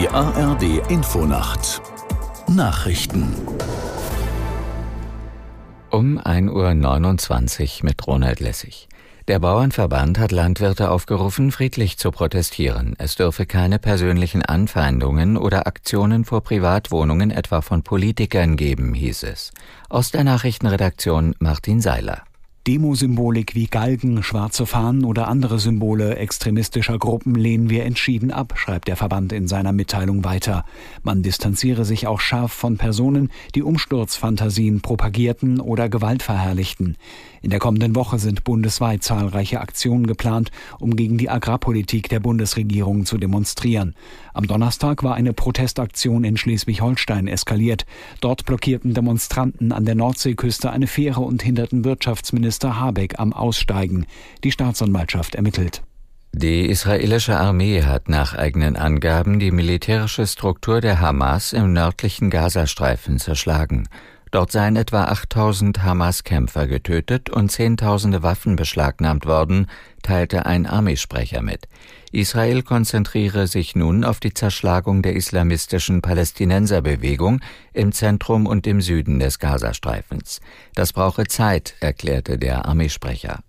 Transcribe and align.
Die 0.00 0.08
ARD 0.08 0.88
Infonacht 0.88 1.82
Nachrichten 2.48 3.34
um 5.90 6.18
1.29 6.18 7.80
Uhr 7.80 7.84
mit 7.84 8.06
Ronald 8.06 8.40
Lessig. 8.40 8.88
Der 9.28 9.40
Bauernverband 9.40 10.18
hat 10.18 10.32
Landwirte 10.32 10.90
aufgerufen, 10.90 11.52
friedlich 11.52 11.98
zu 11.98 12.12
protestieren. 12.12 12.94
Es 12.96 13.16
dürfe 13.16 13.44
keine 13.44 13.78
persönlichen 13.78 14.42
Anfeindungen 14.42 15.36
oder 15.36 15.66
Aktionen 15.66 16.24
vor 16.24 16.40
Privatwohnungen 16.42 17.30
etwa 17.30 17.60
von 17.60 17.82
Politikern 17.82 18.56
geben, 18.56 18.94
hieß 18.94 19.24
es. 19.24 19.52
Aus 19.90 20.10
der 20.10 20.24
Nachrichtenredaktion 20.24 21.34
Martin 21.40 21.82
Seiler. 21.82 22.22
Demosymbolik 22.66 23.54
wie 23.54 23.68
Galgen, 23.68 24.22
schwarze 24.22 24.66
Fahnen 24.66 25.06
oder 25.06 25.28
andere 25.28 25.58
Symbole 25.58 26.16
extremistischer 26.16 26.98
Gruppen 26.98 27.34
lehnen 27.34 27.70
wir 27.70 27.86
entschieden 27.86 28.30
ab, 28.30 28.52
schreibt 28.56 28.86
der 28.86 28.96
Verband 28.96 29.32
in 29.32 29.48
seiner 29.48 29.72
Mitteilung 29.72 30.24
weiter. 30.24 30.66
Man 31.02 31.22
distanziere 31.22 31.86
sich 31.86 32.06
auch 32.06 32.20
scharf 32.20 32.52
von 32.52 32.76
Personen, 32.76 33.30
die 33.54 33.62
Umsturzfantasien 33.62 34.82
propagierten 34.82 35.58
oder 35.58 35.88
Gewalt 35.88 36.22
verherrlichten. 36.22 36.98
In 37.40 37.48
der 37.48 37.60
kommenden 37.60 37.96
Woche 37.96 38.18
sind 38.18 38.44
bundesweit 38.44 39.02
zahlreiche 39.02 39.62
Aktionen 39.62 40.06
geplant, 40.06 40.50
um 40.78 40.96
gegen 40.96 41.16
die 41.16 41.30
Agrarpolitik 41.30 42.10
der 42.10 42.20
Bundesregierung 42.20 43.06
zu 43.06 43.16
demonstrieren. 43.16 43.94
Am 44.34 44.46
Donnerstag 44.46 45.02
war 45.02 45.14
eine 45.14 45.32
Protestaktion 45.32 46.24
in 46.24 46.36
Schleswig-Holstein 46.36 47.26
eskaliert. 47.26 47.86
Dort 48.20 48.44
blockierten 48.44 48.92
Demonstranten 48.92 49.72
an 49.72 49.86
der 49.86 49.94
Nordseeküste 49.94 50.70
eine 50.70 50.86
Fähre 50.86 51.22
und 51.22 51.42
hinderten 51.42 51.86
Wirtschaftsminister 51.86 52.49
Habeck 52.58 53.18
am 53.18 53.32
Aussteigen. 53.32 54.06
Die 54.44 54.50
Staatsanwaltschaft 54.52 55.34
ermittelt. 55.34 55.82
Die 56.32 56.66
israelische 56.66 57.36
Armee 57.36 57.82
hat 57.82 58.08
nach 58.08 58.34
eigenen 58.34 58.76
Angaben 58.76 59.40
die 59.40 59.50
militärische 59.50 60.26
Struktur 60.26 60.80
der 60.80 61.00
Hamas 61.00 61.52
im 61.52 61.72
nördlichen 61.72 62.30
Gazastreifen 62.30 63.18
zerschlagen. 63.18 63.88
Dort 64.30 64.52
seien 64.52 64.76
etwa 64.76 65.04
8000 65.04 65.82
Hamas-Kämpfer 65.82 66.68
getötet 66.68 67.30
und 67.30 67.50
Zehntausende 67.50 68.22
Waffen 68.22 68.54
beschlagnahmt 68.54 69.26
worden, 69.26 69.66
teilte 70.02 70.46
ein 70.46 70.66
Armeesprecher 70.66 71.42
mit. 71.42 71.66
Israel 72.12 72.62
konzentriere 72.62 73.48
sich 73.48 73.74
nun 73.74 74.04
auf 74.04 74.20
die 74.20 74.32
Zerschlagung 74.32 75.02
der 75.02 75.14
islamistischen 75.16 76.00
Palästinenserbewegung 76.00 77.40
im 77.72 77.92
Zentrum 77.92 78.46
und 78.46 78.66
im 78.66 78.80
Süden 78.80 79.18
des 79.18 79.40
Gazastreifens. 79.40 80.40
Das 80.74 80.92
brauche 80.92 81.24
Zeit, 81.26 81.74
erklärte 81.80 82.38
der 82.38 82.66
Armeesprecher. 82.66 83.40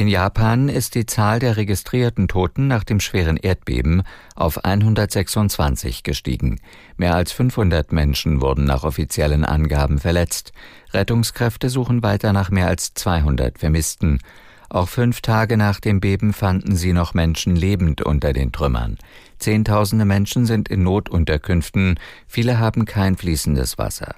In 0.00 0.08
Japan 0.08 0.70
ist 0.70 0.94
die 0.94 1.04
Zahl 1.04 1.40
der 1.40 1.58
registrierten 1.58 2.26
Toten 2.26 2.68
nach 2.68 2.84
dem 2.84 3.00
schweren 3.00 3.36
Erdbeben 3.36 4.02
auf 4.34 4.64
126 4.64 6.04
gestiegen. 6.04 6.58
Mehr 6.96 7.14
als 7.14 7.32
500 7.32 7.92
Menschen 7.92 8.40
wurden 8.40 8.64
nach 8.64 8.82
offiziellen 8.82 9.44
Angaben 9.44 9.98
verletzt. 9.98 10.54
Rettungskräfte 10.94 11.68
suchen 11.68 12.02
weiter 12.02 12.32
nach 12.32 12.50
mehr 12.50 12.66
als 12.66 12.94
200 12.94 13.58
Vermissten. 13.58 14.20
Auch 14.70 14.88
fünf 14.88 15.20
Tage 15.20 15.58
nach 15.58 15.80
dem 15.80 16.00
Beben 16.00 16.32
fanden 16.32 16.76
sie 16.76 16.94
noch 16.94 17.12
Menschen 17.12 17.54
lebend 17.54 18.00
unter 18.00 18.32
den 18.32 18.52
Trümmern. 18.52 18.96
Zehntausende 19.38 20.06
Menschen 20.06 20.46
sind 20.46 20.70
in 20.70 20.82
Notunterkünften, 20.82 22.00
viele 22.26 22.58
haben 22.58 22.86
kein 22.86 23.18
fließendes 23.18 23.76
Wasser. 23.76 24.14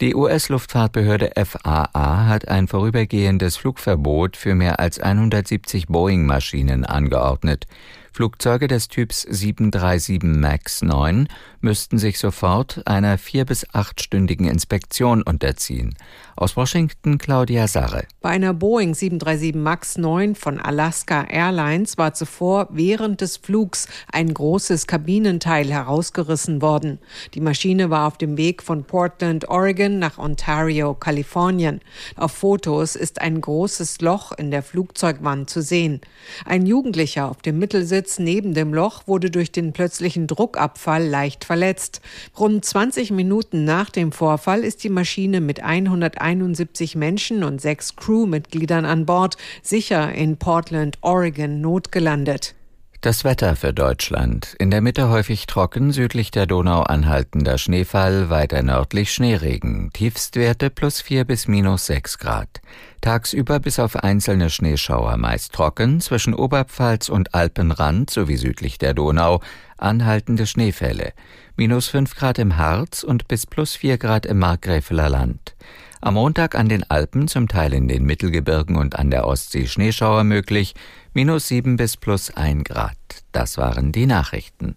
Die 0.00 0.14
US-Luftfahrtbehörde 0.14 1.32
FAA 1.44 2.26
hat 2.26 2.46
ein 2.46 2.68
vorübergehendes 2.68 3.56
Flugverbot 3.56 4.36
für 4.36 4.54
mehr 4.54 4.78
als 4.78 5.00
170 5.00 5.88
Boeing-Maschinen 5.88 6.84
angeordnet. 6.84 7.66
Flugzeuge 8.12 8.68
des 8.68 8.86
Typs 8.86 9.22
737 9.22 10.22
MAX 10.22 10.82
9 10.82 11.26
müssten 11.60 11.98
sich 11.98 12.20
sofort 12.20 12.86
einer 12.86 13.18
vier- 13.18 13.44
bis 13.44 13.66
achtstündigen 13.74 14.46
Inspektion 14.46 15.22
unterziehen. 15.22 15.96
Aus 16.38 16.56
Washington 16.56 17.18
Claudia 17.18 17.66
Sarre. 17.66 18.04
Bei 18.20 18.30
einer 18.30 18.54
Boeing 18.54 18.94
737 18.94 19.54
MAX 19.56 19.98
9 19.98 20.36
von 20.36 20.60
Alaska 20.60 21.24
Airlines 21.24 21.98
war 21.98 22.14
zuvor 22.14 22.68
während 22.70 23.20
des 23.20 23.38
Flugs 23.38 23.88
ein 24.12 24.32
großes 24.32 24.86
Kabinenteil 24.86 25.68
herausgerissen 25.68 26.62
worden. 26.62 27.00
Die 27.34 27.40
Maschine 27.40 27.90
war 27.90 28.06
auf 28.06 28.18
dem 28.18 28.36
Weg 28.36 28.62
von 28.62 28.84
Portland, 28.84 29.48
Oregon 29.48 29.98
nach 29.98 30.18
Ontario, 30.18 30.94
Kalifornien. 30.94 31.80
Auf 32.14 32.30
Fotos 32.32 32.94
ist 32.94 33.20
ein 33.20 33.40
großes 33.40 34.00
Loch 34.00 34.30
in 34.30 34.52
der 34.52 34.62
Flugzeugwand 34.62 35.50
zu 35.50 35.60
sehen. 35.60 36.00
Ein 36.44 36.64
Jugendlicher 36.64 37.28
auf 37.28 37.42
dem 37.42 37.58
Mittelsitz 37.58 37.98
Sitz 37.98 38.20
neben 38.20 38.54
dem 38.54 38.72
Loch 38.72 39.08
wurde 39.08 39.28
durch 39.28 39.50
den 39.50 39.72
plötzlichen 39.72 40.28
Druckabfall 40.28 41.04
leicht 41.04 41.44
verletzt. 41.44 42.00
Rund 42.38 42.64
20 42.64 43.10
Minuten 43.10 43.64
nach 43.64 43.90
dem 43.90 44.12
Vorfall 44.12 44.62
ist 44.62 44.84
die 44.84 44.88
Maschine 44.88 45.40
mit 45.40 45.64
171 46.28 46.94
Menschen 46.94 47.42
und 47.42 47.60
sechs 47.60 47.96
Crewmitgliedern 47.96 48.84
an 48.84 49.06
Bord 49.06 49.38
sicher 49.62 50.12
in 50.12 50.36
Portland, 50.36 50.98
Oregon, 51.00 51.62
notgelandet. 51.62 52.54
Das 53.00 53.22
Wetter 53.22 53.54
für 53.54 53.72
Deutschland. 53.72 54.56
In 54.58 54.72
der 54.72 54.80
Mitte 54.80 55.08
häufig 55.08 55.46
trocken, 55.46 55.92
südlich 55.92 56.32
der 56.32 56.46
Donau 56.46 56.82
anhaltender 56.82 57.56
Schneefall, 57.56 58.28
weiter 58.28 58.62
nördlich 58.62 59.12
Schneeregen. 59.12 59.90
Tiefstwerte 59.92 60.68
plus 60.68 61.00
vier 61.00 61.24
bis 61.24 61.46
minus 61.46 61.86
sechs 61.86 62.18
Grad. 62.18 62.60
Tagsüber 63.00 63.60
bis 63.60 63.78
auf 63.78 63.94
einzelne 63.96 64.50
Schneeschauer 64.50 65.16
meist 65.16 65.52
trocken, 65.52 66.00
zwischen 66.00 66.34
Oberpfalz 66.34 67.08
und 67.08 67.34
Alpenrand 67.34 68.10
sowie 68.10 68.36
südlich 68.36 68.78
der 68.78 68.94
Donau 68.94 69.40
anhaltende 69.78 70.46
Schneefälle. 70.46 71.12
Minus 71.56 71.86
fünf 71.86 72.16
Grad 72.16 72.40
im 72.40 72.56
Harz 72.56 73.04
und 73.04 73.28
bis 73.28 73.46
plus 73.46 73.76
vier 73.76 73.96
Grad 73.96 74.26
im 74.26 74.40
Markgräfeler 74.40 75.08
Land. 75.08 75.54
Am 76.00 76.14
Montag 76.14 76.54
an 76.54 76.68
den 76.68 76.88
Alpen, 76.88 77.26
zum 77.26 77.48
Teil 77.48 77.74
in 77.74 77.88
den 77.88 78.04
Mittelgebirgen 78.04 78.76
und 78.76 78.96
an 78.96 79.10
der 79.10 79.26
Ostsee 79.26 79.66
Schneeschauer 79.66 80.22
möglich, 80.22 80.74
minus 81.12 81.48
sieben 81.48 81.76
bis 81.76 81.96
plus 81.96 82.30
ein 82.30 82.62
Grad. 82.62 82.96
Das 83.32 83.58
waren 83.58 83.90
die 83.90 84.06
Nachrichten. 84.06 84.76